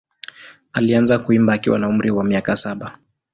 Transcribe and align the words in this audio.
Alianza 0.73 1.19
kuimba 1.19 1.53
akiwa 1.53 1.79
na 1.79 1.87
umri 1.89 2.11
wa 2.11 2.23
miaka 2.23 2.55
saba. 2.55 2.99